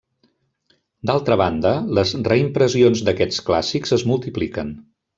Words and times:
D'altra 1.09 1.37
banda, 1.41 1.75
les 1.99 2.15
reimpressions 2.31 3.07
d'aquests 3.11 3.47
clàssics 3.51 3.95
es 4.01 4.11
multipliquen. 4.15 4.79